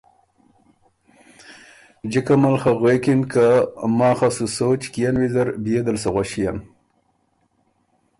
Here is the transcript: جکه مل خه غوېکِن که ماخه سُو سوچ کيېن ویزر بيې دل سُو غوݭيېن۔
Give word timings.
جکه 2.11 2.35
مل 2.41 2.55
خه 2.61 2.71
غوېکِن 2.79 3.21
که 3.31 3.45
ماخه 3.97 4.29
سُو 4.35 4.45
سوچ 4.57 4.81
کيېن 4.93 5.15
ویزر 5.17 5.47
بيې 5.63 5.79
دل 5.85 5.97
سُو 6.03 6.09
غوݭيېن۔ 6.13 6.57